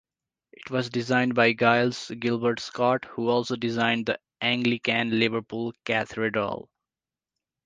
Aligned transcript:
It 0.51 0.71
was 0.71 0.89
designed 0.89 1.35
by 1.35 1.53
Giles 1.53 2.09
Gilbert 2.19 2.59
Scott, 2.59 3.05
who 3.05 3.29
also 3.29 3.55
designed 3.55 4.07
the 4.07 4.17
Anglican 4.41 5.19
Liverpool 5.19 5.73
Cathedral. 5.85 6.71